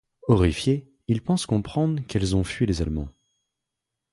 [0.27, 3.09] Horrifié, il pense comprendre qu'elles ont fui les Allemands.